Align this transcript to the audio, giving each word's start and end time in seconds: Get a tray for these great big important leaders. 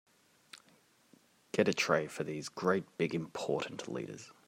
Get 1.51 1.67
a 1.67 1.75
tray 1.75 2.07
for 2.07 2.23
these 2.23 2.49
great 2.49 2.85
big 2.97 3.13
important 3.13 3.87
leaders. 3.87 4.31